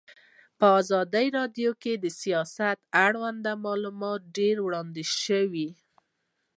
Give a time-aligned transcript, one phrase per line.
[0.59, 5.69] په ازادي راډیو کې د سیاست اړوند معلومات ډېر وړاندې شوي.